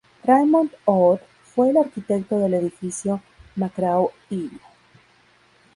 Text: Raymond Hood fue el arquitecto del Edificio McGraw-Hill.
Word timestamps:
Raymond 0.25 0.71
Hood 0.87 1.19
fue 1.43 1.69
el 1.69 1.77
arquitecto 1.77 2.39
del 2.39 2.55
Edificio 2.55 3.21
McGraw-Hill. 3.55 4.59